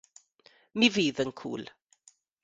Mi 0.83 0.87
fydd 0.95 1.21
yn 1.23 1.33
cŵl. 1.41 1.69